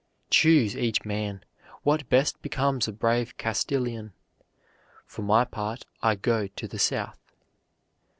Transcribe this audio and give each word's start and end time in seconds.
Choose, 0.31 0.75
each 0.75 1.05
man, 1.05 1.45
what 1.83 2.09
best 2.09 2.41
becomes 2.41 2.87
a 2.87 2.91
brave 2.91 3.37
Castilian. 3.37 4.13
For 5.05 5.21
my 5.21 5.45
part, 5.45 5.85
I 6.01 6.15
go 6.15 6.47
to 6.47 6.67
the 6.67 6.79
south." 6.79 7.19